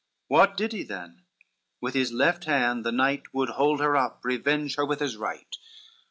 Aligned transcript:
What 0.29 0.57
did 0.57 0.73
he 0.73 0.81
then? 0.81 1.21
with 1.79 1.93
his 1.93 2.11
left 2.11 2.45
hand 2.45 2.83
the 2.83 2.91
knight 2.91 3.31
Would 3.35 3.49
hold 3.49 3.79
her 3.81 3.95
up, 3.95 4.21
revenge 4.23 4.73
her 4.77 4.83
with 4.83 4.99
his 4.99 5.15
right. 5.15 5.55